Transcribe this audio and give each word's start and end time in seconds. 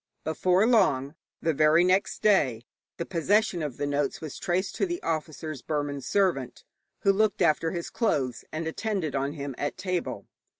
Before 0.23 0.65
long 0.65 1.13
the 1.43 1.53
very 1.53 1.83
next 1.83 2.23
day 2.23 2.63
the 2.97 3.05
possession 3.05 3.61
of 3.61 3.77
the 3.77 3.85
notes 3.85 4.19
was 4.19 4.39
traced 4.39 4.73
to 4.77 4.87
the 4.87 4.99
officer's 5.03 5.61
Burman 5.61 6.01
servant, 6.01 6.63
who 7.01 7.11
looked 7.13 7.43
after 7.43 7.69
his 7.69 7.91
clothes 7.91 8.43
and 8.51 8.65
attended 8.65 9.13
on 9.13 9.33
him 9.33 9.53
at 9.59 9.77
table. 9.77 10.25